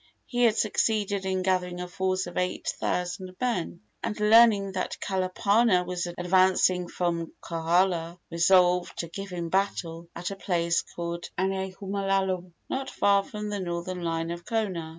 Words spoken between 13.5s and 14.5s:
northern line of